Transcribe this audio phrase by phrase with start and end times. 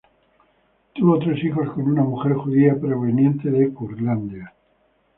[0.95, 4.51] Tuvo tres hijos con una mujer judía proveniente de Curlandia.